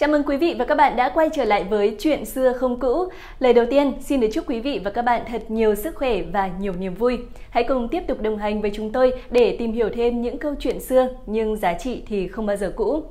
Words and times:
Chào 0.00 0.08
mừng 0.08 0.22
quý 0.22 0.36
vị 0.36 0.54
và 0.58 0.64
các 0.64 0.74
bạn 0.74 0.96
đã 0.96 1.08
quay 1.14 1.28
trở 1.32 1.44
lại 1.44 1.64
với 1.64 1.96
Chuyện 1.98 2.24
xưa 2.24 2.52
không 2.52 2.80
cũ. 2.80 3.08
Lời 3.38 3.52
đầu 3.52 3.66
tiên, 3.70 3.92
xin 4.00 4.20
được 4.20 4.28
chúc 4.32 4.48
quý 4.48 4.60
vị 4.60 4.80
và 4.84 4.90
các 4.90 5.02
bạn 5.02 5.22
thật 5.28 5.50
nhiều 5.50 5.74
sức 5.74 5.94
khỏe 5.94 6.22
và 6.22 6.50
nhiều 6.60 6.72
niềm 6.78 6.94
vui. 6.94 7.18
Hãy 7.50 7.64
cùng 7.64 7.88
tiếp 7.88 8.02
tục 8.06 8.20
đồng 8.20 8.38
hành 8.38 8.60
với 8.60 8.70
chúng 8.74 8.92
tôi 8.92 9.12
để 9.30 9.56
tìm 9.58 9.72
hiểu 9.72 9.88
thêm 9.94 10.22
những 10.22 10.38
câu 10.38 10.54
chuyện 10.58 10.80
xưa 10.80 11.08
nhưng 11.26 11.56
giá 11.56 11.74
trị 11.74 12.02
thì 12.06 12.28
không 12.28 12.46
bao 12.46 12.56
giờ 12.56 12.72
cũ. 12.76 13.02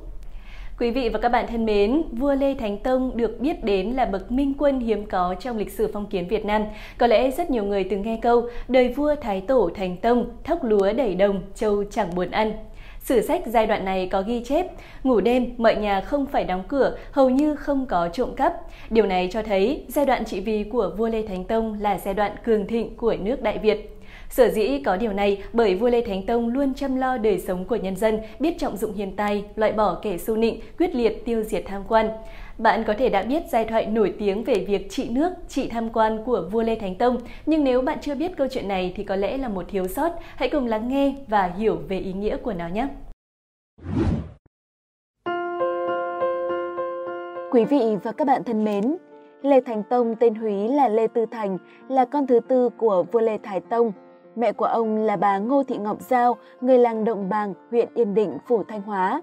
Quý 0.78 0.90
vị 0.90 1.08
và 1.08 1.18
các 1.18 1.28
bạn 1.28 1.46
thân 1.46 1.66
mến, 1.66 2.02
vua 2.12 2.34
Lê 2.34 2.54
Thánh 2.54 2.78
Tông 2.78 3.16
được 3.16 3.40
biết 3.40 3.64
đến 3.64 3.90
là 3.90 4.04
bậc 4.04 4.32
minh 4.32 4.54
quân 4.58 4.80
hiếm 4.80 5.06
có 5.06 5.34
trong 5.40 5.58
lịch 5.58 5.70
sử 5.70 5.90
phong 5.92 6.06
kiến 6.06 6.28
Việt 6.28 6.44
Nam. 6.44 6.62
Có 6.98 7.06
lẽ 7.06 7.30
rất 7.30 7.50
nhiều 7.50 7.64
người 7.64 7.84
từng 7.84 8.02
nghe 8.02 8.18
câu 8.22 8.48
đời 8.68 8.88
vua 8.88 9.14
Thái 9.20 9.40
Tổ 9.40 9.70
Thành 9.74 9.96
Tông, 9.96 10.30
thóc 10.44 10.64
lúa 10.64 10.92
đẩy 10.92 11.14
đồng, 11.14 11.42
châu 11.54 11.84
chẳng 11.90 12.14
buồn 12.14 12.30
ăn. 12.30 12.52
Sử 13.08 13.20
sách 13.20 13.42
giai 13.46 13.66
đoạn 13.66 13.84
này 13.84 14.08
có 14.12 14.22
ghi 14.22 14.42
chép, 14.44 14.66
ngủ 15.04 15.20
đêm 15.20 15.54
mọi 15.58 15.76
nhà 15.76 16.00
không 16.00 16.26
phải 16.26 16.44
đóng 16.44 16.62
cửa, 16.68 16.96
hầu 17.12 17.30
như 17.30 17.54
không 17.54 17.86
có 17.86 18.08
trộm 18.08 18.34
cắp. 18.34 18.54
Điều 18.90 19.06
này 19.06 19.28
cho 19.32 19.42
thấy 19.42 19.84
giai 19.88 20.06
đoạn 20.06 20.24
trị 20.24 20.40
vì 20.40 20.64
của 20.64 20.92
vua 20.96 21.08
Lê 21.08 21.22
Thánh 21.22 21.44
Tông 21.44 21.80
là 21.80 21.98
giai 21.98 22.14
đoạn 22.14 22.32
cường 22.44 22.66
thịnh 22.66 22.96
của 22.96 23.16
nước 23.20 23.42
Đại 23.42 23.58
Việt. 23.58 23.94
Sở 24.30 24.48
dĩ 24.48 24.82
có 24.84 24.96
điều 24.96 25.12
này 25.12 25.42
bởi 25.52 25.74
vua 25.74 25.88
Lê 25.88 26.00
Thánh 26.00 26.26
Tông 26.26 26.48
luôn 26.48 26.74
chăm 26.74 26.96
lo 26.96 27.16
đời 27.16 27.38
sống 27.38 27.64
của 27.64 27.76
nhân 27.76 27.96
dân, 27.96 28.18
biết 28.38 28.58
trọng 28.58 28.76
dụng 28.76 28.94
hiền 28.94 29.16
tài, 29.16 29.44
loại 29.56 29.72
bỏ 29.72 29.98
kẻ 30.02 30.18
xu 30.18 30.36
nịnh, 30.36 30.60
quyết 30.78 30.94
liệt 30.94 31.24
tiêu 31.24 31.42
diệt 31.42 31.62
tham 31.66 31.82
quan. 31.88 32.08
Bạn 32.58 32.84
có 32.86 32.94
thể 32.98 33.08
đã 33.08 33.22
biết 33.22 33.42
giai 33.48 33.64
thoại 33.64 33.86
nổi 33.86 34.14
tiếng 34.18 34.44
về 34.44 34.54
việc 34.68 34.90
trị 34.90 35.08
nước, 35.10 35.32
trị 35.48 35.68
tham 35.68 35.88
quan 35.90 36.24
của 36.24 36.48
vua 36.52 36.62
Lê 36.62 36.74
Thánh 36.74 36.94
Tông, 36.94 37.18
nhưng 37.46 37.64
nếu 37.64 37.82
bạn 37.82 37.98
chưa 38.00 38.14
biết 38.14 38.36
câu 38.36 38.46
chuyện 38.50 38.68
này 38.68 38.92
thì 38.96 39.04
có 39.04 39.16
lẽ 39.16 39.36
là 39.36 39.48
một 39.48 39.64
thiếu 39.68 39.86
sót. 39.88 40.12
Hãy 40.36 40.48
cùng 40.48 40.66
lắng 40.66 40.88
nghe 40.88 41.14
và 41.28 41.46
hiểu 41.46 41.76
về 41.88 41.98
ý 41.98 42.12
nghĩa 42.12 42.36
của 42.36 42.52
nó 42.52 42.68
nhé. 42.68 42.88
Quý 47.50 47.64
vị 47.64 47.96
và 48.02 48.12
các 48.12 48.26
bạn 48.26 48.44
thân 48.44 48.64
mến, 48.64 48.96
Lê 49.42 49.60
Thánh 49.60 49.82
Tông 49.82 50.14
tên 50.16 50.34
Húy 50.34 50.68
là 50.68 50.88
Lê 50.88 51.06
Tư 51.06 51.26
Thành, 51.26 51.58
là 51.88 52.04
con 52.04 52.26
thứ 52.26 52.40
tư 52.48 52.68
của 52.68 53.04
vua 53.12 53.20
Lê 53.20 53.38
Thái 53.42 53.60
Tông. 53.60 53.92
Mẹ 54.36 54.52
của 54.52 54.64
ông 54.64 54.96
là 54.96 55.16
bà 55.16 55.38
Ngô 55.38 55.64
Thị 55.64 55.76
Ngọc 55.78 56.00
Giao, 56.00 56.36
người 56.60 56.78
làng 56.78 57.04
Động 57.04 57.28
Bàng, 57.28 57.54
huyện 57.70 57.88
Yên 57.94 58.14
Định, 58.14 58.38
phủ 58.46 58.62
Thanh 58.68 58.82
Hóa. 58.82 59.22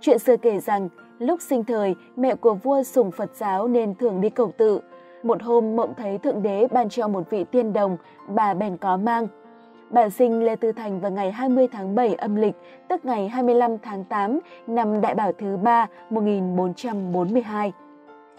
Chuyện 0.00 0.18
xưa 0.18 0.36
kể 0.36 0.58
rằng, 0.58 0.88
lúc 1.18 1.40
sinh 1.42 1.64
thời, 1.64 1.94
mẹ 2.16 2.34
của 2.34 2.54
vua 2.54 2.82
sùng 2.82 3.10
Phật 3.10 3.30
giáo 3.34 3.68
nên 3.68 3.94
thường 3.94 4.20
đi 4.20 4.30
cầu 4.30 4.52
tự. 4.56 4.80
Một 5.22 5.42
hôm 5.42 5.76
mộng 5.76 5.94
thấy 5.96 6.18
Thượng 6.18 6.42
Đế 6.42 6.66
ban 6.72 6.88
cho 6.88 7.08
một 7.08 7.30
vị 7.30 7.44
tiên 7.44 7.72
đồng, 7.72 7.96
bà 8.28 8.54
bèn 8.54 8.76
có 8.76 8.96
mang. 8.96 9.28
Bà 9.90 10.08
sinh 10.08 10.44
Lê 10.44 10.56
Tư 10.56 10.72
Thành 10.72 11.00
vào 11.00 11.10
ngày 11.10 11.32
20 11.32 11.68
tháng 11.72 11.94
7 11.94 12.14
âm 12.14 12.36
lịch, 12.36 12.54
tức 12.88 13.04
ngày 13.04 13.28
25 13.28 13.78
tháng 13.78 14.04
8 14.04 14.38
năm 14.66 15.00
Đại 15.00 15.14
Bảo 15.14 15.32
thứ 15.32 15.56
3 15.56 15.86
1442. 16.10 17.72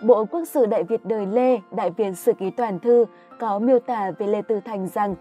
Bộ 0.04 0.26
Quốc 0.26 0.46
sử 0.46 0.66
Đại 0.66 0.84
Việt 0.84 1.06
đời 1.06 1.26
Lê, 1.26 1.60
Đại 1.72 1.92
Việt 1.92 2.18
Sử 2.18 2.34
Ký 2.34 2.50
Toàn 2.50 2.80
Thư 2.80 3.06
có 3.40 3.60
miêu 3.60 3.80
tả 3.80 4.12
về 4.18 4.28
Lê 4.28 4.42
Tư 4.42 4.60
Thành 4.66 4.88
rằng 4.88 5.16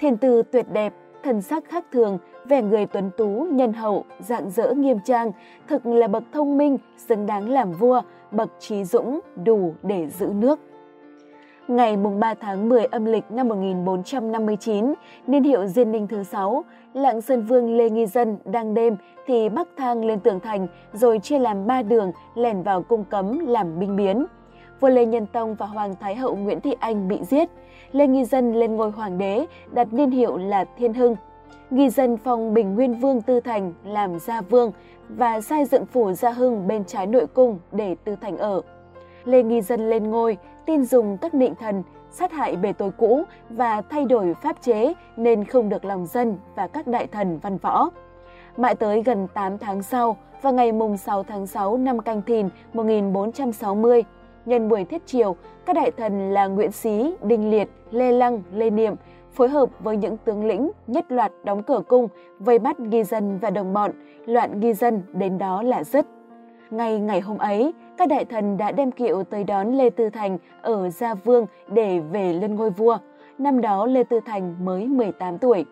Thiên 0.00 0.16
tư 0.16 0.42
tuyệt 0.42 0.66
đẹp, 0.72 0.92
thần 1.22 1.42
sắc 1.42 1.64
khác 1.64 1.84
thường, 1.92 2.18
vẻ 2.44 2.62
người 2.62 2.86
tuấn 2.86 3.10
tú, 3.16 3.46
nhân 3.50 3.72
hậu, 3.72 4.04
dạng 4.20 4.50
dỡ 4.50 4.74
nghiêm 4.74 4.98
trang, 5.04 5.32
thực 5.68 5.86
là 5.86 6.08
bậc 6.08 6.22
thông 6.32 6.58
minh, 6.58 6.78
xứng 6.96 7.26
đáng 7.26 7.50
làm 7.50 7.72
vua, 7.72 8.02
bậc 8.30 8.50
trí 8.58 8.84
dũng, 8.84 9.20
đủ 9.44 9.74
để 9.82 10.08
giữ 10.08 10.26
nước. 10.26 10.60
Ngày 11.68 11.96
3 11.96 12.34
tháng 12.34 12.68
10 12.68 12.84
âm 12.84 13.04
lịch 13.04 13.30
năm 13.30 13.48
1459, 13.48 14.94
niên 15.26 15.42
hiệu 15.42 15.66
Diên 15.66 15.92
Ninh 15.92 16.06
thứ 16.08 16.22
6, 16.22 16.64
Lạng 16.94 17.20
Sơn 17.20 17.42
Vương 17.42 17.76
Lê 17.76 17.90
Nghi 17.90 18.06
Dân 18.06 18.38
đang 18.44 18.74
đêm 18.74 18.96
thì 19.26 19.48
bắc 19.48 19.68
thang 19.76 20.04
lên 20.04 20.20
tường 20.20 20.40
thành 20.40 20.66
rồi 20.92 21.18
chia 21.18 21.38
làm 21.38 21.66
ba 21.66 21.82
đường 21.82 22.12
lẻn 22.34 22.62
vào 22.62 22.82
cung 22.82 23.04
cấm 23.04 23.46
làm 23.46 23.78
binh 23.78 23.96
biến. 23.96 24.26
Vua 24.80 24.88
Lê 24.88 25.06
Nhân 25.06 25.26
Tông 25.26 25.54
và 25.54 25.66
Hoàng 25.66 25.94
Thái 26.00 26.14
hậu 26.14 26.36
Nguyễn 26.36 26.60
Thị 26.60 26.74
Anh 26.80 27.08
bị 27.08 27.18
giết. 27.22 27.48
Lê 27.92 28.06
Nghi 28.06 28.24
Dân 28.24 28.54
lên 28.54 28.76
ngôi 28.76 28.90
hoàng 28.90 29.18
đế, 29.18 29.46
đặt 29.72 29.92
niên 29.92 30.10
hiệu 30.10 30.36
là 30.36 30.64
Thiên 30.64 30.94
Hưng. 30.94 31.16
Nghi 31.70 31.90
Dân 31.90 32.16
phong 32.16 32.54
Bình 32.54 32.74
Nguyên 32.74 32.94
Vương 32.94 33.22
Tư 33.22 33.40
Thành 33.40 33.72
làm 33.84 34.18
gia 34.18 34.40
vương 34.40 34.72
và 35.08 35.40
sai 35.40 35.64
dựng 35.64 35.86
phủ 35.86 36.12
Gia 36.12 36.30
Hưng 36.30 36.68
bên 36.68 36.84
trái 36.84 37.06
nội 37.06 37.26
cung 37.26 37.58
để 37.72 37.96
Tư 38.04 38.16
Thành 38.20 38.36
ở. 38.36 38.60
Lê 39.24 39.42
Nghi 39.42 39.60
Dân 39.60 39.90
lên 39.90 40.10
ngôi, 40.10 40.36
tin 40.66 40.84
dùng 40.84 41.18
các 41.18 41.34
nịnh 41.34 41.54
thần, 41.54 41.82
sát 42.10 42.32
hại 42.32 42.56
bề 42.56 42.72
tôi 42.72 42.90
cũ 42.90 43.22
và 43.50 43.82
thay 43.82 44.04
đổi 44.04 44.34
pháp 44.42 44.62
chế 44.62 44.92
nên 45.16 45.44
không 45.44 45.68
được 45.68 45.84
lòng 45.84 46.06
dân 46.06 46.38
và 46.54 46.66
các 46.66 46.86
đại 46.86 47.06
thần 47.06 47.38
văn 47.38 47.58
võ. 47.58 47.90
Mãi 48.56 48.74
tới 48.74 49.02
gần 49.02 49.28
8 49.34 49.58
tháng 49.58 49.82
sau, 49.82 50.16
vào 50.42 50.52
ngày 50.52 50.72
mùng 50.72 50.96
6 50.96 51.22
tháng 51.22 51.46
6 51.46 51.76
năm 51.76 51.98
Canh 51.98 52.22
Thìn 52.22 52.48
1460, 52.74 54.04
nhân 54.48 54.68
buổi 54.68 54.84
thiết 54.84 55.06
triều, 55.06 55.36
các 55.66 55.76
đại 55.76 55.90
thần 55.90 56.30
là 56.30 56.46
Nguyễn 56.46 56.72
Xí, 56.72 57.14
Đinh 57.22 57.50
Liệt, 57.50 57.68
Lê 57.90 58.12
Lăng, 58.12 58.42
Lê 58.52 58.70
Niệm 58.70 58.94
phối 59.32 59.48
hợp 59.48 59.68
với 59.80 59.96
những 59.96 60.16
tướng 60.16 60.46
lĩnh 60.46 60.70
nhất 60.86 61.12
loạt 61.12 61.32
đóng 61.44 61.62
cửa 61.62 61.82
cung, 61.88 62.08
vây 62.38 62.58
bắt 62.58 62.80
nghi 62.80 63.04
dân 63.04 63.38
và 63.38 63.50
đồng 63.50 63.72
bọn, 63.72 63.90
loạn 64.26 64.60
nghi 64.60 64.74
dân 64.74 65.02
đến 65.12 65.38
đó 65.38 65.62
là 65.62 65.84
dứt. 65.84 66.06
Ngay 66.70 66.98
ngày 66.98 67.20
hôm 67.20 67.38
ấy, 67.38 67.72
các 67.96 68.08
đại 68.08 68.24
thần 68.24 68.56
đã 68.56 68.72
đem 68.72 68.90
kiệu 68.90 69.24
tới 69.24 69.44
đón 69.44 69.74
Lê 69.74 69.90
Tư 69.90 70.10
Thành 70.10 70.38
ở 70.62 70.90
Gia 70.90 71.14
Vương 71.14 71.46
để 71.68 71.98
về 71.98 72.32
lên 72.32 72.54
ngôi 72.54 72.70
vua. 72.70 72.98
Năm 73.38 73.60
đó 73.60 73.86
Lê 73.86 74.04
Tư 74.04 74.20
Thành 74.26 74.54
mới 74.64 74.86
18 74.86 75.38
tuổi. 75.38 75.64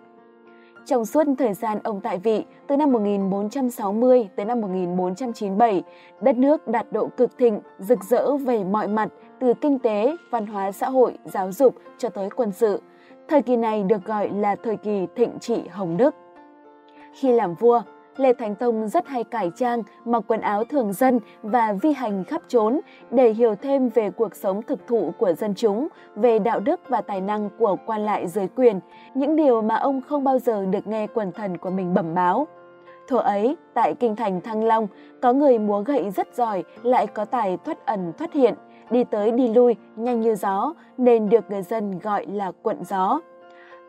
Trong 0.87 1.05
suốt 1.05 1.25
thời 1.39 1.55
gian 1.55 1.79
ông 1.85 2.01
tại 2.01 2.19
vị, 2.19 2.45
từ 2.67 2.77
năm 2.77 2.93
1460 2.93 4.29
tới 4.37 4.47
năm 4.47 4.61
1497, 4.61 5.83
đất 6.21 6.37
nước 6.37 6.69
đạt 6.69 6.87
độ 6.93 7.09
cực 7.17 7.39
thịnh, 7.39 7.61
rực 7.79 8.05
rỡ 8.05 8.37
về 8.37 8.65
mọi 8.65 8.89
mặt, 8.89 9.09
từ 9.41 9.55
kinh 9.55 9.79
tế, 9.79 10.17
văn 10.31 10.47
hóa 10.47 10.73
xã 10.73 10.89
hội, 10.89 11.19
giáo 11.25 11.53
dục 11.53 11.75
cho 11.99 12.09
tới 12.09 12.31
quân 12.37 12.53
sự. 12.53 12.83
Thời 13.29 13.43
kỳ 13.43 13.57
này 13.57 13.83
được 13.83 14.05
gọi 14.05 14.31
là 14.31 14.57
thời 14.57 14.77
kỳ 14.77 15.07
thịnh 15.17 15.39
trị 15.41 15.63
Hồng 15.71 15.97
Đức. 15.97 16.15
Khi 17.13 17.33
làm 17.33 17.55
vua, 17.55 17.83
Lê 18.17 18.33
Thánh 18.33 18.55
Tông 18.55 18.89
rất 18.89 19.07
hay 19.07 19.25
cải 19.25 19.51
trang, 19.57 19.83
mặc 20.05 20.23
quần 20.27 20.41
áo 20.41 20.65
thường 20.65 20.93
dân 20.93 21.21
và 21.43 21.73
vi 21.83 21.93
hành 21.93 22.25
khắp 22.25 22.43
trốn 22.49 22.81
để 23.11 23.33
hiểu 23.33 23.55
thêm 23.55 23.89
về 23.89 24.11
cuộc 24.11 24.35
sống 24.35 24.63
thực 24.63 24.87
thụ 24.87 25.13
của 25.19 25.33
dân 25.33 25.55
chúng, 25.55 25.89
về 26.15 26.39
đạo 26.39 26.61
đức 26.61 26.81
và 26.89 27.01
tài 27.01 27.21
năng 27.21 27.51
của 27.59 27.77
quan 27.87 28.01
lại 28.01 28.27
dưới 28.27 28.49
quyền, 28.49 28.81
những 29.15 29.37
điều 29.37 29.63
mà 29.63 29.77
ông 29.77 30.01
không 30.09 30.25
bao 30.25 30.39
giờ 30.39 30.67
được 30.67 30.87
nghe 30.87 31.07
quần 31.07 31.33
thần 31.33 31.59
của 31.59 31.71
mình 31.71 31.95
bẩm 31.95 32.15
báo. 32.15 32.47
Thuở 33.09 33.19
ấy, 33.19 33.57
tại 33.75 33.95
kinh 34.01 34.17
thành 34.17 34.41
Thăng 34.41 34.65
Long, 34.65 34.87
có 35.23 35.33
người 35.33 35.59
múa 35.59 35.81
gậy 35.81 36.11
rất 36.11 36.35
giỏi 36.35 36.65
lại 36.83 37.07
có 37.07 37.25
tài 37.25 37.59
thoát 37.65 37.87
ẩn 37.87 38.13
thoát 38.19 38.33
hiện, 38.33 38.55
đi 38.91 39.05
tới 39.05 39.31
đi 39.31 39.49
lui 39.55 39.77
nhanh 39.97 40.21
như 40.21 40.35
gió 40.35 40.75
nên 40.99 41.29
được 41.29 41.51
người 41.51 41.63
dân 41.63 41.99
gọi 41.99 42.27
là 42.27 42.53
quận 42.63 42.85
gió. 42.85 43.21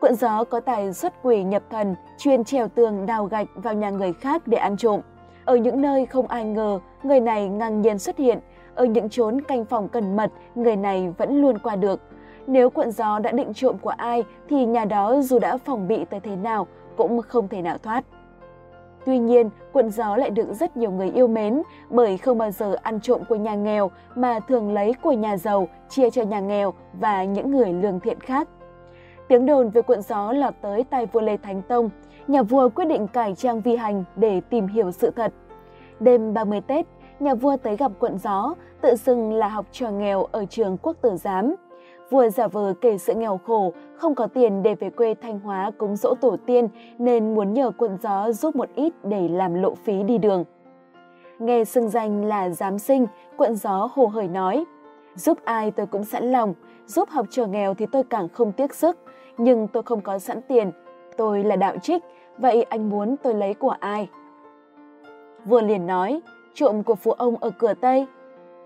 Quận 0.00 0.14
gió 0.14 0.44
có 0.44 0.60
tài 0.60 0.92
xuất 0.92 1.22
quỷ 1.22 1.42
nhập 1.42 1.62
thần, 1.70 1.94
chuyên 2.18 2.44
trèo 2.44 2.68
tường 2.68 3.06
đào 3.06 3.24
gạch 3.24 3.46
vào 3.54 3.74
nhà 3.74 3.90
người 3.90 4.12
khác 4.12 4.42
để 4.46 4.58
ăn 4.58 4.76
trộm. 4.76 5.00
Ở 5.44 5.56
những 5.56 5.80
nơi 5.80 6.06
không 6.06 6.26
ai 6.26 6.44
ngờ, 6.44 6.78
người 7.02 7.20
này 7.20 7.48
ngang 7.48 7.80
nhiên 7.80 7.98
xuất 7.98 8.18
hiện. 8.18 8.38
Ở 8.74 8.84
những 8.84 9.08
chốn 9.08 9.40
canh 9.40 9.64
phòng 9.64 9.88
cẩn 9.88 10.16
mật, 10.16 10.30
người 10.54 10.76
này 10.76 11.14
vẫn 11.18 11.40
luôn 11.42 11.58
qua 11.58 11.76
được. 11.76 12.00
Nếu 12.46 12.70
quận 12.70 12.90
gió 12.90 13.18
đã 13.18 13.32
định 13.32 13.54
trộm 13.54 13.78
của 13.78 13.90
ai, 13.90 14.24
thì 14.48 14.66
nhà 14.66 14.84
đó 14.84 15.20
dù 15.20 15.38
đã 15.38 15.56
phòng 15.56 15.88
bị 15.88 16.04
tới 16.04 16.20
thế 16.20 16.36
nào, 16.36 16.66
cũng 16.96 17.22
không 17.22 17.48
thể 17.48 17.62
nào 17.62 17.78
thoát. 17.78 18.04
Tuy 19.06 19.18
nhiên, 19.18 19.50
quận 19.72 19.90
gió 19.90 20.16
lại 20.16 20.30
được 20.30 20.52
rất 20.52 20.76
nhiều 20.76 20.90
người 20.90 21.10
yêu 21.10 21.26
mến 21.28 21.62
bởi 21.90 22.18
không 22.18 22.38
bao 22.38 22.50
giờ 22.50 22.76
ăn 22.82 23.00
trộm 23.00 23.20
của 23.28 23.36
nhà 23.36 23.54
nghèo 23.54 23.90
mà 24.14 24.40
thường 24.40 24.72
lấy 24.72 24.94
của 25.02 25.12
nhà 25.12 25.36
giàu 25.36 25.68
chia 25.88 26.10
cho 26.10 26.22
nhà 26.22 26.40
nghèo 26.40 26.74
và 26.92 27.24
những 27.24 27.50
người 27.50 27.72
lương 27.72 28.00
thiện 28.00 28.20
khác. 28.20 28.48
Tiếng 29.28 29.46
đồn 29.46 29.70
về 29.70 29.82
cuộn 29.82 30.02
gió 30.02 30.32
lọt 30.32 30.54
tới 30.60 30.84
tay 30.84 31.06
vua 31.06 31.20
Lê 31.20 31.36
Thánh 31.36 31.62
Tông, 31.62 31.90
nhà 32.28 32.42
vua 32.42 32.68
quyết 32.68 32.84
định 32.84 33.06
cải 33.06 33.34
trang 33.34 33.60
vi 33.60 33.76
hành 33.76 34.04
để 34.16 34.40
tìm 34.40 34.66
hiểu 34.66 34.90
sự 34.90 35.10
thật. 35.10 35.32
Đêm 36.00 36.34
30 36.34 36.60
Tết, 36.60 36.86
nhà 37.20 37.34
vua 37.34 37.56
tới 37.56 37.76
gặp 37.76 37.92
cuộn 37.98 38.18
gió, 38.18 38.54
tự 38.80 38.96
xưng 38.96 39.32
là 39.32 39.48
học 39.48 39.66
trò 39.72 39.90
nghèo 39.90 40.24
ở 40.24 40.44
trường 40.44 40.76
quốc 40.82 40.96
tử 41.02 41.16
giám. 41.16 41.54
Vua 42.10 42.28
giả 42.28 42.46
vờ 42.46 42.74
kể 42.80 42.98
sự 42.98 43.14
nghèo 43.14 43.40
khổ, 43.46 43.72
không 43.96 44.14
có 44.14 44.26
tiền 44.26 44.62
để 44.62 44.74
về 44.74 44.90
quê 44.90 45.14
Thanh 45.14 45.40
Hóa 45.40 45.70
cúng 45.78 45.96
dỗ 45.96 46.14
tổ 46.14 46.36
tiên 46.46 46.68
nên 46.98 47.34
muốn 47.34 47.54
nhờ 47.54 47.70
quận 47.78 47.98
gió 48.02 48.32
giúp 48.32 48.56
một 48.56 48.68
ít 48.74 48.92
để 49.04 49.28
làm 49.28 49.54
lộ 49.54 49.74
phí 49.74 50.02
đi 50.02 50.18
đường. 50.18 50.44
Nghe 51.38 51.64
xưng 51.64 51.88
danh 51.88 52.24
là 52.24 52.50
giám 52.50 52.78
sinh, 52.78 53.06
quận 53.36 53.54
gió 53.54 53.88
hồ 53.94 54.06
hởi 54.06 54.28
nói, 54.28 54.64
giúp 55.14 55.38
ai 55.44 55.70
tôi 55.70 55.86
cũng 55.86 56.04
sẵn 56.04 56.32
lòng, 56.32 56.54
giúp 56.86 57.08
học 57.08 57.26
trò 57.30 57.46
nghèo 57.46 57.74
thì 57.74 57.86
tôi 57.92 58.02
càng 58.04 58.28
không 58.28 58.52
tiếc 58.52 58.74
sức, 58.74 58.98
nhưng 59.38 59.68
tôi 59.68 59.82
không 59.82 60.00
có 60.00 60.18
sẵn 60.18 60.40
tiền. 60.42 60.70
Tôi 61.16 61.44
là 61.44 61.56
đạo 61.56 61.76
trích, 61.82 62.02
vậy 62.38 62.62
anh 62.62 62.90
muốn 62.90 63.16
tôi 63.22 63.34
lấy 63.34 63.54
của 63.54 63.74
ai? 63.80 64.08
Vừa 65.44 65.60
liền 65.60 65.86
nói, 65.86 66.20
trộm 66.54 66.82
của 66.82 66.94
phụ 66.94 67.12
ông 67.12 67.36
ở 67.40 67.50
cửa 67.58 67.74
Tây. 67.74 68.06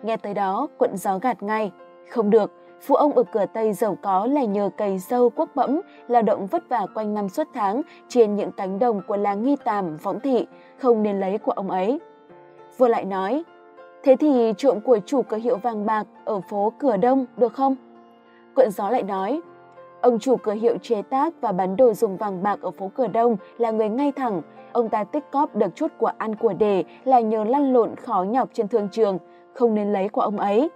Nghe 0.02 0.16
tới 0.16 0.34
đó, 0.34 0.68
quận 0.78 0.96
gió 0.96 1.18
gạt 1.18 1.42
ngay. 1.42 1.72
Không 2.10 2.30
được, 2.30 2.52
phụ 2.80 2.94
ông 2.94 3.12
ở 3.12 3.22
cửa 3.22 3.46
Tây 3.46 3.72
giàu 3.72 3.96
có 4.02 4.26
là 4.26 4.44
nhờ 4.44 4.70
cày 4.76 4.98
sâu 4.98 5.30
quốc 5.30 5.48
bẫm, 5.54 5.80
lao 6.08 6.22
động 6.22 6.46
vất 6.46 6.68
vả 6.68 6.86
quanh 6.94 7.14
năm 7.14 7.28
suốt 7.28 7.48
tháng 7.54 7.82
trên 8.08 8.36
những 8.36 8.52
cánh 8.52 8.78
đồng 8.78 9.00
của 9.08 9.16
làng 9.16 9.42
Nghi 9.42 9.56
Tàm, 9.64 9.96
Võng 9.96 10.20
Thị, 10.20 10.46
không 10.78 11.02
nên 11.02 11.20
lấy 11.20 11.38
của 11.38 11.52
ông 11.52 11.70
ấy. 11.70 12.00
Vừa 12.78 12.88
lại 12.88 13.04
nói, 13.04 13.44
Thế 14.02 14.16
thì 14.16 14.52
trộm 14.56 14.80
của 14.80 14.98
chủ 15.06 15.22
cửa 15.22 15.36
hiệu 15.36 15.56
vàng 15.56 15.86
bạc 15.86 16.06
ở 16.24 16.40
phố 16.40 16.72
Cửa 16.78 16.96
Đông 16.96 17.26
được 17.36 17.52
không? 17.52 17.76
quận 18.54 18.70
gió 18.70 18.90
lại 18.90 19.02
nói, 19.02 19.40
ông 20.02 20.18
chủ 20.18 20.36
cửa 20.36 20.52
hiệu 20.52 20.76
chế 20.82 21.02
tác 21.02 21.34
và 21.40 21.52
bán 21.52 21.76
đồ 21.76 21.92
dùng 21.92 22.16
vàng 22.16 22.42
bạc 22.42 22.58
ở 22.62 22.70
phố 22.70 22.90
Cửa 22.94 23.06
Đông 23.06 23.36
là 23.58 23.70
người 23.70 23.88
ngay 23.88 24.12
thẳng. 24.12 24.42
Ông 24.72 24.88
ta 24.88 25.04
tích 25.04 25.24
cóp 25.30 25.56
được 25.56 25.74
chút 25.74 25.92
của 25.98 26.10
ăn 26.18 26.34
của 26.34 26.52
đề 26.52 26.84
là 27.04 27.20
nhờ 27.20 27.44
lăn 27.44 27.72
lộn 27.72 27.96
khó 27.96 28.22
nhọc 28.22 28.48
trên 28.52 28.68
thương 28.68 28.88
trường, 28.92 29.18
không 29.54 29.74
nên 29.74 29.92
lấy 29.92 30.08
của 30.08 30.20
ông 30.20 30.38
ấy. 30.38 30.70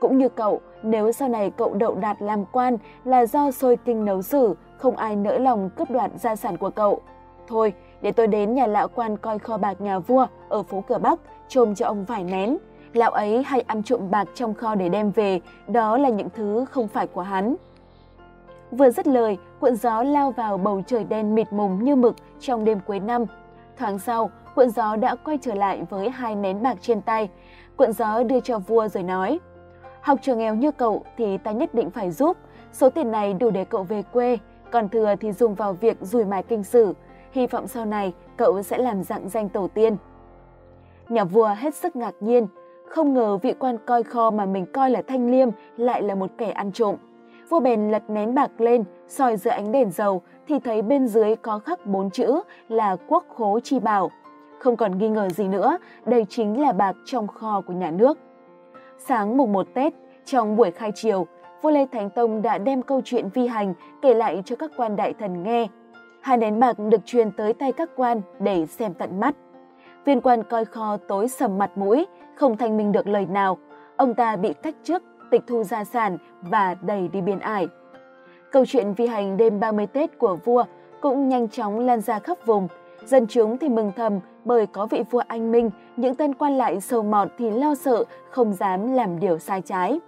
Cũng 0.00 0.18
như 0.18 0.28
cậu, 0.28 0.60
nếu 0.82 1.12
sau 1.12 1.28
này 1.28 1.50
cậu 1.50 1.74
đậu 1.74 1.94
đạt 1.94 2.22
làm 2.22 2.44
quan 2.52 2.76
là 3.04 3.26
do 3.26 3.50
sôi 3.50 3.76
kinh 3.76 4.04
nấu 4.04 4.22
xử, 4.22 4.54
không 4.76 4.96
ai 4.96 5.16
nỡ 5.16 5.38
lòng 5.38 5.70
cướp 5.76 5.90
đoạt 5.90 6.10
gia 6.16 6.36
sản 6.36 6.56
của 6.56 6.70
cậu. 6.70 7.00
Thôi, 7.46 7.72
để 8.00 8.12
tôi 8.12 8.26
đến 8.26 8.54
nhà 8.54 8.66
lão 8.66 8.88
quan 8.88 9.16
coi 9.16 9.38
kho 9.38 9.58
bạc 9.58 9.80
nhà 9.80 9.98
vua 9.98 10.26
ở 10.48 10.62
phố 10.62 10.84
cửa 10.88 10.98
Bắc, 10.98 11.20
trôm 11.48 11.74
cho 11.74 11.86
ông 11.86 12.04
vài 12.04 12.24
nén. 12.24 12.58
Lão 12.92 13.10
ấy 13.10 13.42
hay 13.42 13.60
ăn 13.60 13.82
trộm 13.82 14.10
bạc 14.10 14.28
trong 14.34 14.54
kho 14.54 14.74
để 14.74 14.88
đem 14.88 15.10
về, 15.10 15.40
đó 15.68 15.98
là 15.98 16.08
những 16.08 16.28
thứ 16.34 16.64
không 16.70 16.88
phải 16.88 17.06
của 17.06 17.22
hắn. 17.22 17.56
Vừa 18.70 18.90
dứt 18.90 19.06
lời, 19.06 19.38
cuộn 19.60 19.76
gió 19.76 20.02
lao 20.02 20.30
vào 20.30 20.58
bầu 20.58 20.82
trời 20.86 21.04
đen 21.04 21.34
mịt 21.34 21.52
mùng 21.52 21.84
như 21.84 21.96
mực 21.96 22.16
trong 22.40 22.64
đêm 22.64 22.80
cuối 22.86 23.00
năm. 23.00 23.24
Thoáng 23.76 23.98
sau, 23.98 24.30
cuộn 24.54 24.70
gió 24.70 24.96
đã 24.96 25.14
quay 25.14 25.38
trở 25.42 25.54
lại 25.54 25.82
với 25.90 26.10
hai 26.10 26.34
nén 26.34 26.62
bạc 26.62 26.78
trên 26.80 27.00
tay. 27.00 27.28
Cuộn 27.76 27.92
gió 27.92 28.22
đưa 28.22 28.40
cho 28.40 28.58
vua 28.58 28.88
rồi 28.88 29.02
nói, 29.02 29.40
học 30.00 30.18
trường 30.22 30.38
nghèo 30.38 30.54
như 30.54 30.70
cậu 30.70 31.04
thì 31.16 31.38
ta 31.38 31.50
nhất 31.52 31.74
định 31.74 31.90
phải 31.90 32.10
giúp, 32.10 32.36
số 32.72 32.90
tiền 32.90 33.10
này 33.10 33.34
đủ 33.34 33.50
để 33.50 33.64
cậu 33.64 33.82
về 33.82 34.02
quê, 34.02 34.38
còn 34.70 34.88
thừa 34.88 35.14
thì 35.20 35.32
dùng 35.32 35.54
vào 35.54 35.72
việc 35.72 35.96
rủi 36.00 36.24
mài 36.24 36.42
kinh 36.42 36.64
sử, 36.64 36.94
hy 37.32 37.46
vọng 37.46 37.66
sau 37.66 37.84
này 37.84 38.12
cậu 38.36 38.62
sẽ 38.62 38.78
làm 38.78 39.02
dạng 39.02 39.28
danh 39.28 39.48
tổ 39.48 39.68
tiên. 39.74 39.96
Nhà 41.08 41.24
vua 41.24 41.54
hết 41.58 41.74
sức 41.74 41.96
ngạc 41.96 42.14
nhiên, 42.20 42.46
không 42.88 43.14
ngờ 43.14 43.36
vị 43.36 43.54
quan 43.58 43.78
coi 43.86 44.02
kho 44.02 44.30
mà 44.30 44.46
mình 44.46 44.66
coi 44.72 44.90
là 44.90 45.02
thanh 45.02 45.30
liêm 45.30 45.48
lại 45.76 46.02
là 46.02 46.14
một 46.14 46.30
kẻ 46.38 46.50
ăn 46.50 46.72
trộm. 46.72 46.96
Vua 47.50 47.60
bèn 47.60 47.90
lật 47.90 48.10
nén 48.10 48.34
bạc 48.34 48.50
lên, 48.58 48.84
soi 49.08 49.36
giữa 49.36 49.50
ánh 49.50 49.72
đèn 49.72 49.90
dầu 49.90 50.22
thì 50.48 50.58
thấy 50.58 50.82
bên 50.82 51.08
dưới 51.08 51.36
có 51.36 51.58
khắc 51.58 51.86
bốn 51.86 52.10
chữ 52.10 52.40
là 52.68 52.96
quốc 53.08 53.24
khố 53.28 53.60
chi 53.60 53.80
bảo. 53.80 54.10
Không 54.58 54.76
còn 54.76 54.98
nghi 54.98 55.08
ngờ 55.08 55.28
gì 55.28 55.48
nữa, 55.48 55.78
đây 56.06 56.26
chính 56.28 56.60
là 56.60 56.72
bạc 56.72 56.96
trong 57.04 57.26
kho 57.26 57.60
của 57.60 57.72
nhà 57.72 57.90
nước. 57.90 58.18
Sáng 58.98 59.36
mùng 59.36 59.52
1 59.52 59.66
Tết, 59.74 59.94
trong 60.24 60.56
buổi 60.56 60.70
khai 60.70 60.92
triều, 60.94 61.26
vua 61.62 61.70
Lê 61.70 61.86
Thánh 61.86 62.10
Tông 62.10 62.42
đã 62.42 62.58
đem 62.58 62.82
câu 62.82 63.00
chuyện 63.04 63.28
vi 63.34 63.46
hành 63.46 63.74
kể 64.02 64.14
lại 64.14 64.42
cho 64.44 64.56
các 64.56 64.70
quan 64.76 64.96
đại 64.96 65.14
thần 65.18 65.42
nghe. 65.42 65.66
Hai 66.20 66.36
nén 66.36 66.60
bạc 66.60 66.78
được 66.78 67.00
truyền 67.04 67.30
tới 67.30 67.52
tay 67.52 67.72
các 67.72 67.90
quan 67.96 68.20
để 68.38 68.66
xem 68.66 68.94
tận 68.94 69.20
mắt. 69.20 69.34
Viên 70.04 70.20
quan 70.20 70.42
coi 70.42 70.64
kho 70.64 70.96
tối 70.96 71.28
sầm 71.28 71.58
mặt 71.58 71.70
mũi, 71.78 72.06
không 72.34 72.56
thanh 72.56 72.76
minh 72.76 72.92
được 72.92 73.06
lời 73.06 73.26
nào. 73.26 73.58
Ông 73.96 74.14
ta 74.14 74.36
bị 74.36 74.54
thách 74.62 74.74
chức, 74.82 75.02
tịch 75.30 75.42
thu 75.46 75.64
gia 75.64 75.84
sản 75.84 76.18
và 76.42 76.74
đẩy 76.82 77.08
đi 77.08 77.20
biên 77.20 77.38
ải. 77.38 77.68
Câu 78.52 78.64
chuyện 78.66 78.94
vi 78.94 79.06
hành 79.06 79.36
đêm 79.36 79.60
30 79.60 79.86
Tết 79.86 80.18
của 80.18 80.36
vua 80.44 80.64
cũng 81.00 81.28
nhanh 81.28 81.48
chóng 81.48 81.78
lan 81.78 82.00
ra 82.00 82.18
khắp 82.18 82.46
vùng. 82.46 82.68
Dân 83.04 83.26
chúng 83.26 83.58
thì 83.58 83.68
mừng 83.68 83.92
thầm 83.96 84.20
bởi 84.44 84.66
có 84.66 84.86
vị 84.86 85.02
vua 85.10 85.22
anh 85.26 85.52
minh, 85.52 85.70
những 85.96 86.14
tên 86.14 86.34
quan 86.34 86.58
lại 86.58 86.80
sâu 86.80 87.02
mọt 87.02 87.28
thì 87.38 87.50
lo 87.50 87.74
sợ, 87.74 88.04
không 88.30 88.52
dám 88.52 88.92
làm 88.92 89.20
điều 89.20 89.38
sai 89.38 89.62
trái. 89.62 90.00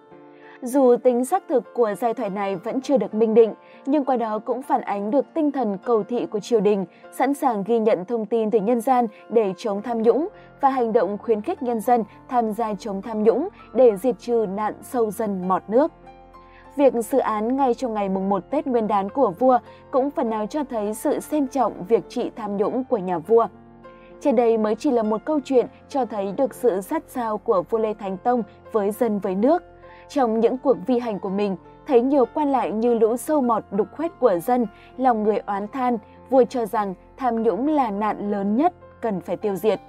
Dù 0.63 0.97
tính 1.03 1.25
xác 1.25 1.43
thực 1.49 1.75
của 1.75 1.95
giai 1.99 2.15
thoại 2.15 2.31
này 2.31 2.57
vẫn 2.57 2.81
chưa 2.81 2.97
được 2.97 3.15
minh 3.15 3.35
định, 3.35 3.55
nhưng 3.87 4.05
qua 4.05 4.17
đó 4.17 4.39
cũng 4.39 4.63
phản 4.63 4.81
ánh 4.81 5.11
được 5.11 5.25
tinh 5.35 5.53
thần 5.53 5.79
cầu 5.85 6.03
thị 6.03 6.27
của 6.27 6.41
triều 6.41 6.61
đình, 6.61 6.87
sẵn 7.13 7.35
sàng 7.35 7.65
ghi 7.67 7.79
nhận 7.79 8.05
thông 8.05 8.27
tin 8.27 8.51
từ 8.51 8.61
nhân 8.61 8.81
gian 8.81 9.07
để 9.29 9.53
chống 9.57 9.83
tham 9.83 10.03
nhũng 10.03 10.29
và 10.61 10.71
hành 10.71 10.93
động 10.93 11.19
khuyến 11.19 11.41
khích 11.41 11.63
nhân 11.63 11.81
dân 11.81 12.05
tham 12.29 12.53
gia 12.53 12.75
chống 12.75 13.03
tham 13.03 13.23
nhũng 13.23 13.49
để 13.75 13.97
diệt 13.97 14.19
trừ 14.19 14.47
nạn 14.55 14.75
sâu 14.83 15.11
dân 15.11 15.49
mọt 15.49 15.63
nước. 15.69 15.93
Việc 16.77 16.93
xử 17.05 17.19
án 17.19 17.57
ngay 17.57 17.75
trong 17.75 17.95
ngày 17.95 18.09
mùng 18.09 18.29
1 18.29 18.51
Tết 18.51 18.67
Nguyên 18.67 18.89
đán 18.89 19.11
của 19.11 19.31
vua 19.39 19.59
cũng 19.91 20.11
phần 20.11 20.31
nào 20.31 20.47
cho 20.47 20.65
thấy 20.65 20.95
sự 20.95 21.21
xem 21.21 21.47
trọng 21.47 21.85
việc 21.89 22.09
trị 22.09 22.31
tham 22.37 22.57
nhũng 22.57 22.85
của 22.85 22.99
nhà 22.99 23.19
vua. 23.19 23.47
Trên 24.21 24.37
đây 24.37 24.59
mới 24.59 24.75
chỉ 24.75 24.91
là 24.91 25.03
một 25.03 25.25
câu 25.25 25.41
chuyện 25.45 25.67
cho 25.89 26.05
thấy 26.05 26.33
được 26.37 26.55
sự 26.55 26.81
sát 26.81 27.03
sao 27.07 27.39
của 27.39 27.63
vua 27.71 27.79
Lê 27.79 27.95
Thánh 27.95 28.17
Tông 28.17 28.43
với 28.73 28.91
dân 28.91 29.19
với 29.19 29.35
nước. 29.35 29.63
Trong 30.13 30.41
những 30.41 30.59
cuộc 30.59 30.77
vi 30.87 30.99
hành 30.99 31.19
của 31.19 31.29
mình, 31.29 31.57
thấy 31.87 32.03
nhiều 32.03 32.25
quan 32.35 32.53
lại 32.53 32.73
như 32.73 32.99
lũ 32.99 33.17
sâu 33.17 33.41
mọt 33.41 33.65
đục 33.71 33.89
khoét 33.93 34.11
của 34.21 34.39
dân, 34.39 34.67
lòng 34.97 35.23
người 35.23 35.39
oán 35.47 35.69
than, 35.69 35.99
vua 36.31 36.45
cho 36.45 36.67
rằng 36.67 36.95
tham 37.17 37.43
nhũng 37.43 37.69
là 37.69 37.91
nạn 37.91 38.31
lớn 38.31 38.57
nhất 38.57 38.73
cần 39.01 39.21
phải 39.21 39.37
tiêu 39.37 39.57
diệt. 39.57 39.81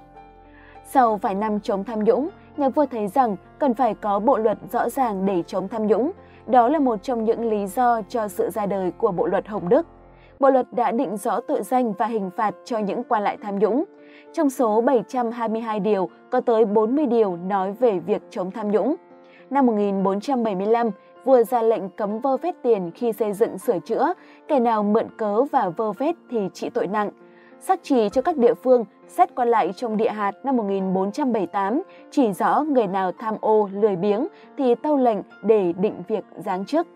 Sau 0.84 1.16
vài 1.16 1.34
năm 1.34 1.60
chống 1.60 1.84
tham 1.84 2.04
nhũng, 2.04 2.28
nhà 2.56 2.68
vua 2.68 2.86
thấy 2.86 3.08
rằng 3.08 3.36
cần 3.58 3.74
phải 3.74 3.94
có 3.94 4.18
bộ 4.18 4.38
luật 4.38 4.58
rõ 4.72 4.88
ràng 4.88 5.26
để 5.26 5.42
chống 5.46 5.68
tham 5.68 5.86
nhũng. 5.86 6.10
Đó 6.46 6.68
là 6.68 6.78
một 6.78 7.02
trong 7.02 7.24
những 7.24 7.50
lý 7.50 7.66
do 7.66 8.02
cho 8.08 8.28
sự 8.28 8.50
ra 8.50 8.66
đời 8.66 8.90
của 8.90 9.12
bộ 9.12 9.26
luật 9.26 9.48
Hồng 9.48 9.68
Đức. 9.68 9.86
Bộ 10.40 10.50
luật 10.50 10.66
đã 10.72 10.92
định 10.92 11.16
rõ 11.16 11.40
tội 11.40 11.62
danh 11.62 11.92
và 11.92 12.06
hình 12.06 12.30
phạt 12.36 12.54
cho 12.64 12.78
những 12.78 13.02
quan 13.08 13.22
lại 13.22 13.38
tham 13.42 13.58
nhũng. 13.58 13.84
Trong 14.32 14.50
số 14.50 14.80
722 14.80 15.80
điều, 15.80 16.08
có 16.30 16.40
tới 16.40 16.64
40 16.64 17.06
điều 17.06 17.36
nói 17.36 17.72
về 17.72 17.98
việc 17.98 18.22
chống 18.30 18.50
tham 18.50 18.70
nhũng. 18.70 18.96
Năm 19.54 19.66
1475, 19.66 20.90
vua 21.24 21.42
ra 21.42 21.62
lệnh 21.62 21.88
cấm 21.88 22.18
vơ 22.18 22.36
vét 22.36 22.54
tiền 22.62 22.90
khi 22.94 23.12
xây 23.12 23.32
dựng 23.32 23.58
sửa 23.58 23.78
chữa, 23.78 24.14
kẻ 24.48 24.60
nào 24.60 24.82
mượn 24.82 25.06
cớ 25.16 25.42
và 25.42 25.68
vơ 25.68 25.92
vét 25.92 26.14
thì 26.30 26.48
trị 26.54 26.70
tội 26.70 26.86
nặng. 26.86 27.10
Sắc 27.60 27.80
chỉ 27.82 28.08
cho 28.08 28.22
các 28.22 28.36
địa 28.36 28.54
phương, 28.54 28.84
xét 29.08 29.34
qua 29.34 29.44
lại 29.44 29.72
trong 29.76 29.96
địa 29.96 30.08
hạt 30.08 30.32
năm 30.44 30.56
1478, 30.56 31.82
chỉ 32.10 32.32
rõ 32.32 32.64
người 32.68 32.86
nào 32.86 33.12
tham 33.18 33.34
ô, 33.40 33.68
lười 33.72 33.96
biếng 33.96 34.26
thì 34.58 34.74
tâu 34.74 34.96
lệnh 34.96 35.18
để 35.42 35.72
định 35.72 36.02
việc 36.08 36.24
giáng 36.36 36.64
chức. 36.64 36.86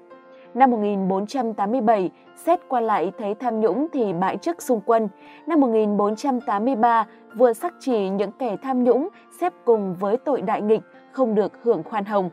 Năm 0.55 0.71
1487, 0.71 2.11
xét 2.37 2.61
qua 2.69 2.81
lại 2.81 3.13
thấy 3.19 3.35
tham 3.35 3.61
nhũng 3.61 3.87
thì 3.93 4.13
bãi 4.13 4.37
chức 4.37 4.63
xung 4.63 4.81
quân. 4.87 5.09
Năm 5.47 5.61
1483, 5.61 7.07
vừa 7.35 7.53
sắc 7.53 7.75
chỉ 7.81 8.09
những 8.09 8.33
kẻ 8.39 8.57
tham 8.63 8.85
nhũng 8.85 9.09
xếp 9.41 9.53
cùng 9.65 9.95
với 9.95 10.17
tội 10.17 10.43
đại 10.43 10.63
nghịch, 10.63 10.83
không 11.13 11.35
được 11.35 11.53
hưởng 11.63 11.83
khoan 11.83 12.05
hồng. 12.05 12.31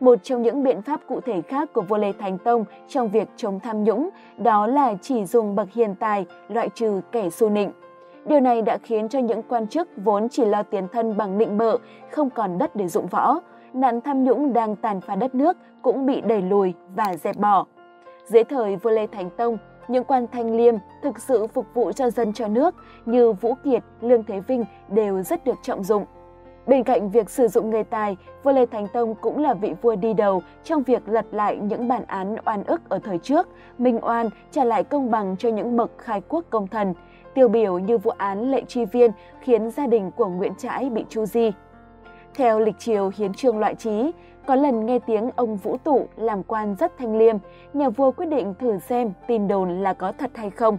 Một 0.00 0.18
trong 0.22 0.42
những 0.42 0.62
biện 0.62 0.82
pháp 0.82 1.00
cụ 1.08 1.20
thể 1.20 1.42
khác 1.42 1.72
của 1.72 1.82
vua 1.82 1.96
Lê 1.96 2.12
Thánh 2.12 2.38
Tông 2.38 2.64
trong 2.88 3.08
việc 3.08 3.28
chống 3.36 3.60
tham 3.60 3.84
nhũng 3.84 4.08
đó 4.36 4.66
là 4.66 4.94
chỉ 5.02 5.24
dùng 5.24 5.56
bậc 5.56 5.72
hiền 5.72 5.94
tài 5.94 6.26
loại 6.48 6.68
trừ 6.74 7.00
kẻ 7.12 7.30
xu 7.30 7.48
nịnh. 7.50 7.72
Điều 8.26 8.40
này 8.40 8.62
đã 8.62 8.78
khiến 8.82 9.08
cho 9.08 9.18
những 9.18 9.42
quan 9.42 9.66
chức 9.66 9.88
vốn 9.96 10.28
chỉ 10.28 10.44
lo 10.44 10.62
tiền 10.62 10.88
thân 10.92 11.16
bằng 11.16 11.38
nịnh 11.38 11.58
bợ, 11.58 11.78
không 12.10 12.30
còn 12.30 12.58
đất 12.58 12.76
để 12.76 12.88
dụng 12.88 13.06
võ. 13.06 13.40
Nạn 13.72 14.00
tham 14.00 14.24
nhũng 14.24 14.52
đang 14.52 14.76
tàn 14.76 15.00
phá 15.00 15.16
đất 15.16 15.34
nước 15.34 15.56
cũng 15.82 16.06
bị 16.06 16.20
đẩy 16.20 16.42
lùi 16.42 16.74
và 16.96 17.16
dẹp 17.16 17.36
bỏ. 17.36 17.66
Dưới 18.24 18.44
thời 18.44 18.76
vua 18.76 18.90
Lê 18.90 19.06
Thánh 19.06 19.30
Tông, 19.30 19.58
những 19.88 20.04
quan 20.04 20.26
thanh 20.32 20.56
liêm 20.56 20.74
thực 21.02 21.18
sự 21.18 21.46
phục 21.46 21.66
vụ 21.74 21.92
cho 21.92 22.10
dân 22.10 22.32
cho 22.32 22.48
nước 22.48 22.74
như 23.06 23.32
Vũ 23.32 23.54
Kiệt, 23.64 23.82
Lương 24.00 24.24
Thế 24.24 24.40
Vinh 24.40 24.64
đều 24.88 25.22
rất 25.22 25.44
được 25.44 25.56
trọng 25.62 25.84
dụng. 25.84 26.04
Bên 26.68 26.84
cạnh 26.84 27.10
việc 27.10 27.30
sử 27.30 27.48
dụng 27.48 27.70
người 27.70 27.84
tài, 27.84 28.16
vua 28.42 28.52
Lê 28.52 28.66
Thánh 28.66 28.86
Tông 28.92 29.14
cũng 29.14 29.42
là 29.42 29.54
vị 29.54 29.74
vua 29.82 29.96
đi 29.96 30.14
đầu 30.14 30.42
trong 30.64 30.82
việc 30.82 31.08
lật 31.08 31.26
lại 31.32 31.56
những 31.56 31.88
bản 31.88 32.02
án 32.06 32.36
oan 32.44 32.64
ức 32.64 32.80
ở 32.88 32.98
thời 32.98 33.18
trước, 33.18 33.48
minh 33.78 33.98
oan 34.02 34.28
trả 34.50 34.64
lại 34.64 34.84
công 34.84 35.10
bằng 35.10 35.36
cho 35.38 35.48
những 35.48 35.76
bậc 35.76 35.90
khai 35.98 36.22
quốc 36.28 36.44
công 36.50 36.68
thần, 36.68 36.94
tiêu 37.34 37.48
biểu 37.48 37.78
như 37.78 37.98
vụ 37.98 38.10
án 38.10 38.50
lệ 38.50 38.62
tri 38.68 38.84
viên 38.84 39.10
khiến 39.40 39.70
gia 39.70 39.86
đình 39.86 40.10
của 40.10 40.28
Nguyễn 40.28 40.54
Trãi 40.54 40.90
bị 40.90 41.04
chu 41.08 41.26
di. 41.26 41.52
Theo 42.34 42.60
lịch 42.60 42.78
triều 42.78 43.10
hiến 43.16 43.34
trương 43.34 43.58
loại 43.58 43.74
trí, 43.74 44.10
có 44.46 44.54
lần 44.54 44.86
nghe 44.86 44.98
tiếng 44.98 45.30
ông 45.36 45.56
Vũ 45.56 45.76
Tụ 45.84 46.06
làm 46.16 46.42
quan 46.42 46.76
rất 46.78 46.98
thanh 46.98 47.16
liêm, 47.18 47.36
nhà 47.74 47.88
vua 47.88 48.10
quyết 48.10 48.26
định 48.26 48.54
thử 48.58 48.78
xem 48.78 49.12
tin 49.26 49.48
đồn 49.48 49.82
là 49.82 49.92
có 49.92 50.12
thật 50.18 50.30
hay 50.34 50.50
không. 50.50 50.78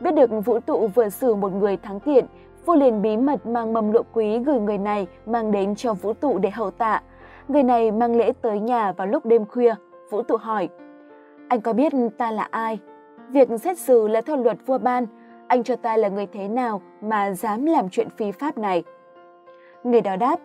Biết 0.00 0.14
được 0.14 0.30
Vũ 0.44 0.60
Tụ 0.60 0.86
vừa 0.86 1.08
xử 1.08 1.34
một 1.34 1.52
người 1.52 1.76
thắng 1.76 2.00
kiện, 2.00 2.26
vua 2.66 2.74
liền 2.74 3.02
bí 3.02 3.16
mật 3.16 3.46
mang 3.46 3.72
mầm 3.72 3.92
lụa 3.92 4.02
quý 4.12 4.38
gửi 4.38 4.60
người 4.60 4.78
này 4.78 5.06
mang 5.26 5.50
đến 5.50 5.74
cho 5.74 5.94
Vũ 5.94 6.12
Tụ 6.12 6.38
để 6.38 6.50
hậu 6.50 6.70
tạ. 6.70 7.02
Người 7.48 7.62
này 7.62 7.90
mang 7.90 8.16
lễ 8.16 8.32
tới 8.42 8.60
nhà 8.60 8.92
vào 8.92 9.06
lúc 9.06 9.26
đêm 9.26 9.46
khuya. 9.46 9.74
Vũ 10.10 10.22
Tụ 10.22 10.36
hỏi, 10.36 10.68
anh 11.48 11.60
có 11.60 11.72
biết 11.72 11.92
ta 12.18 12.30
là 12.30 12.48
ai? 12.50 12.78
Việc 13.28 13.48
xét 13.62 13.78
xử 13.78 14.08
là 14.08 14.20
theo 14.20 14.36
luật 14.36 14.56
vua 14.66 14.78
ban, 14.78 15.06
anh 15.46 15.62
cho 15.62 15.76
ta 15.76 15.96
là 15.96 16.08
người 16.08 16.26
thế 16.26 16.48
nào 16.48 16.82
mà 17.00 17.32
dám 17.32 17.66
làm 17.66 17.88
chuyện 17.88 18.08
phi 18.16 18.32
pháp 18.32 18.58
này? 18.58 18.84
Người 19.84 20.00
đó 20.00 20.16
đáp, 20.16 20.40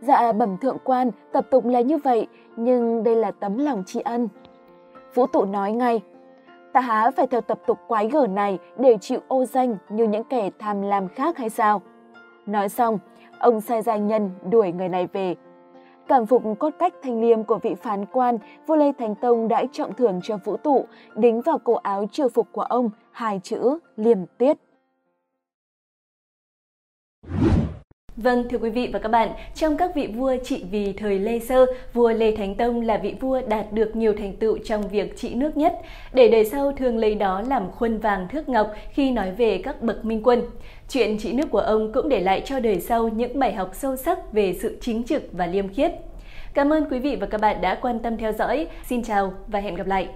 dạ 0.00 0.32
bẩm 0.32 0.56
thượng 0.56 0.78
quan, 0.84 1.10
tập 1.32 1.46
tục 1.50 1.66
là 1.66 1.80
như 1.80 1.98
vậy, 1.98 2.26
nhưng 2.56 3.04
đây 3.04 3.16
là 3.16 3.30
tấm 3.30 3.58
lòng 3.58 3.82
tri 3.86 4.00
ân. 4.00 4.28
Vũ 5.14 5.26
Tụ 5.26 5.44
nói 5.44 5.72
ngay, 5.72 6.00
ta 6.72 6.80
há 6.80 7.10
phải 7.16 7.26
theo 7.26 7.40
tập 7.40 7.58
tục 7.66 7.78
quái 7.88 8.08
gở 8.08 8.26
này 8.26 8.58
để 8.78 8.98
chịu 9.00 9.20
ô 9.28 9.44
danh 9.44 9.76
như 9.88 10.04
những 10.04 10.24
kẻ 10.24 10.50
tham 10.58 10.82
lam 10.82 11.08
khác 11.08 11.38
hay 11.38 11.50
sao? 11.50 11.82
Nói 12.46 12.68
xong, 12.68 12.98
ông 13.38 13.60
sai 13.60 13.82
gia 13.82 13.96
nhân 13.96 14.30
đuổi 14.50 14.72
người 14.72 14.88
này 14.88 15.08
về. 15.12 15.34
Cảm 16.08 16.26
phục 16.26 16.42
cốt 16.58 16.70
cách 16.78 16.94
thanh 17.02 17.20
liêm 17.20 17.44
của 17.44 17.58
vị 17.58 17.74
phán 17.74 18.06
quan, 18.06 18.38
vua 18.66 18.76
Lê 18.76 18.92
Thánh 18.98 19.14
Tông 19.14 19.48
đã 19.48 19.64
trọng 19.72 19.94
thưởng 19.94 20.20
cho 20.22 20.36
vũ 20.44 20.56
tụ, 20.56 20.86
đính 21.14 21.40
vào 21.40 21.58
cổ 21.58 21.74
áo 21.74 22.06
triều 22.12 22.28
phục 22.28 22.48
của 22.52 22.62
ông 22.62 22.90
hai 23.10 23.40
chữ 23.42 23.78
liêm 23.96 24.18
tiết. 24.38 24.58
Vâng, 28.16 28.48
thưa 28.48 28.58
quý 28.58 28.70
vị 28.70 28.90
và 28.92 28.98
các 28.98 29.08
bạn, 29.08 29.28
trong 29.54 29.76
các 29.76 29.94
vị 29.94 30.06
vua 30.06 30.36
trị 30.44 30.64
vì 30.70 30.92
thời 30.92 31.18
Lê 31.18 31.38
Sơ, 31.38 31.66
vua 31.92 32.12
Lê 32.12 32.36
Thánh 32.36 32.54
Tông 32.54 32.80
là 32.80 32.96
vị 32.96 33.14
vua 33.20 33.40
đạt 33.48 33.72
được 33.72 33.96
nhiều 33.96 34.14
thành 34.18 34.36
tựu 34.36 34.58
trong 34.58 34.88
việc 34.88 35.16
trị 35.16 35.34
nước 35.34 35.56
nhất, 35.56 35.78
để 36.12 36.28
đời 36.28 36.44
sau 36.44 36.72
thường 36.72 36.98
lấy 36.98 37.14
đó 37.14 37.42
làm 37.48 37.70
khuôn 37.70 37.98
vàng 37.98 38.28
thước 38.28 38.48
ngọc 38.48 38.72
khi 38.90 39.10
nói 39.10 39.30
về 39.30 39.60
các 39.64 39.82
bậc 39.82 40.04
minh 40.04 40.22
quân. 40.22 40.42
Chuyện 40.88 41.18
trị 41.18 41.32
nước 41.32 41.50
của 41.50 41.58
ông 41.58 41.92
cũng 41.92 42.08
để 42.08 42.20
lại 42.20 42.42
cho 42.44 42.60
đời 42.60 42.80
sau 42.80 43.08
những 43.08 43.38
bài 43.38 43.52
học 43.52 43.70
sâu 43.74 43.96
sắc 43.96 44.32
về 44.32 44.54
sự 44.60 44.78
chính 44.80 45.02
trực 45.02 45.22
và 45.32 45.46
liêm 45.46 45.68
khiết. 45.68 45.92
Cảm 46.54 46.72
ơn 46.72 46.84
quý 46.90 46.98
vị 46.98 47.16
và 47.16 47.26
các 47.26 47.40
bạn 47.40 47.60
đã 47.60 47.74
quan 47.74 47.98
tâm 47.98 48.16
theo 48.16 48.32
dõi. 48.32 48.66
Xin 48.88 49.02
chào 49.02 49.32
và 49.46 49.60
hẹn 49.60 49.74
gặp 49.74 49.86
lại! 49.86 50.08